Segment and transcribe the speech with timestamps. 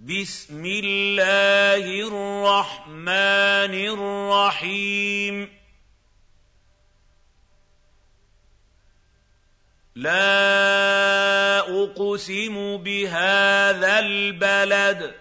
[0.00, 5.60] بسم الله الرحمن الرحيم.
[9.94, 15.14] لا أقسم بهذا البلد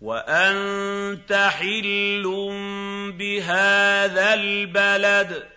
[0.00, 2.24] وأنت حل
[3.18, 5.55] بهذا البلد.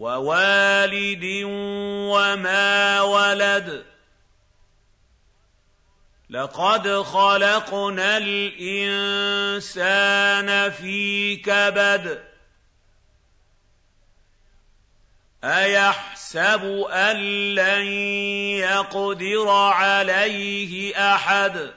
[0.00, 1.24] ووالد
[2.12, 3.84] وما ولد.
[6.30, 9.60] لقد خلقنا الإنسان
[10.70, 12.22] في كبد.
[15.44, 17.16] أيحسب أن
[17.54, 17.86] لن
[18.56, 21.70] يقدر عليه أحد؟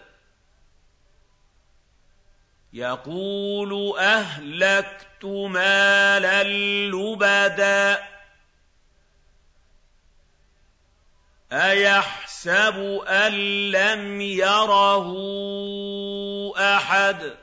[2.73, 6.44] يقول أهلكت مالا
[6.90, 8.04] لبدا
[11.52, 13.34] أيحسب أن
[13.72, 15.08] لم يره
[16.58, 17.33] أحد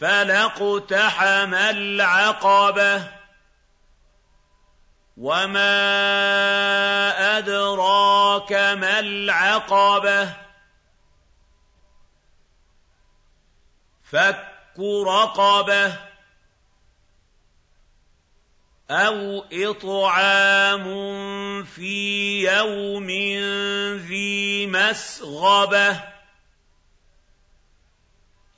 [0.00, 3.12] فَلَاقْتَحَمَ الْعَقَبَةَ
[5.16, 5.68] وَمَا
[7.38, 10.28] أَدْرَاكَ مَا الْعَقَبَةُ
[14.04, 16.13] فَكُّ رَقَبَةٍ
[18.90, 20.84] أَوْ إِطْعَامٌ
[21.64, 23.08] فِي يَوْمٍ
[24.08, 26.02] ذِي مَسْغَبَةٍ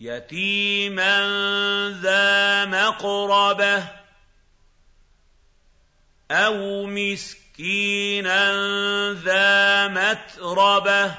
[0.00, 1.18] يَتِيمًا
[2.02, 3.88] ذَا مَقْرَبَةٍ
[6.30, 8.52] أَوْ مِسْكِينًا
[9.12, 11.14] ذَا مَتْرَبَةٍ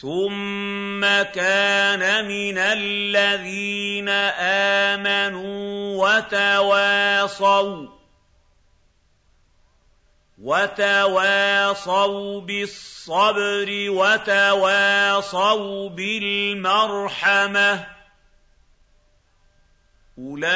[0.00, 4.08] ثُمَّ كَانَ مِنَ الَّذِينَ
[4.88, 7.88] آمَنُوا وَتَوَاصَوْا
[10.42, 17.86] وَتَوَاصَوْا بِالصَّبْرِ وَتَوَاصَوْا بِالْمَرْحَمَةِ
[20.18, 20.48] أُولَٰئِكَ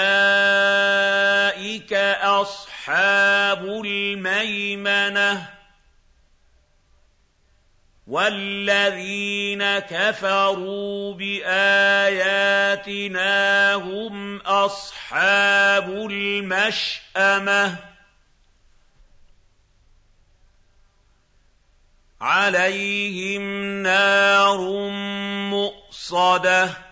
[2.23, 5.60] أَصْحَابُ الْمَيْمَنَةِ
[8.07, 12.55] وَالَّذِينَ كَفَرُوا بِآيَاتِنَا
[13.75, 17.77] هُمْ أَصْحَابُ الْمَشْأَمَةِ
[22.21, 23.43] عَلَيْهِمْ
[23.83, 24.59] نَارٌ
[25.51, 26.90] مُّؤْصَدَةٌ